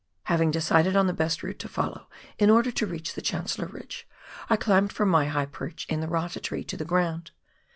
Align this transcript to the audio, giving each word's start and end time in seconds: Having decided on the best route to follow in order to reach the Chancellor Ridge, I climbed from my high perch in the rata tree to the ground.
Having 0.23 0.49
decided 0.49 0.95
on 0.95 1.05
the 1.05 1.13
best 1.13 1.43
route 1.43 1.59
to 1.59 1.67
follow 1.69 2.09
in 2.39 2.49
order 2.49 2.71
to 2.71 2.87
reach 2.87 3.13
the 3.13 3.21
Chancellor 3.21 3.67
Ridge, 3.67 4.07
I 4.49 4.55
climbed 4.55 4.91
from 4.91 5.09
my 5.09 5.25
high 5.27 5.45
perch 5.45 5.85
in 5.89 5.99
the 5.99 6.07
rata 6.07 6.39
tree 6.39 6.63
to 6.63 6.75
the 6.75 6.83
ground. 6.85 7.29